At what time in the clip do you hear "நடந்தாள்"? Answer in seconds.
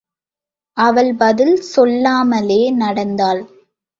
2.71-3.41